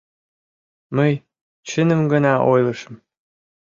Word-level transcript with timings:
Мый 0.95 1.11
чыным 1.69 2.01
гына 2.11 2.33
ойлышым. 2.51 2.95